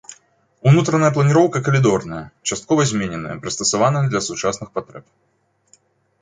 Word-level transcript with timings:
Унутраная 0.69 1.09
планіроўка 1.17 1.57
калідорная, 1.67 2.21
часткова 2.47 2.87
змененая, 2.93 3.35
прыстасаваная 3.45 4.03
для 4.09 4.21
сучасных 4.31 4.69
патрэб. 4.79 5.05